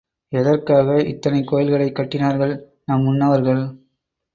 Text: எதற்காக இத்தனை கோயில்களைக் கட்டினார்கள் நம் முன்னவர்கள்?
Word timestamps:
எதற்காக 0.31 0.95
இத்தனை 1.03 1.43
கோயில்களைக் 1.43 1.95
கட்டினார்கள் 1.95 2.55
நம் 2.85 3.03
முன்னவர்கள்? 3.03 3.63